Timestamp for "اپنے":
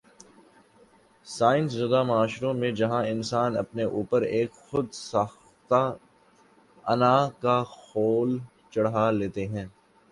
3.57-3.83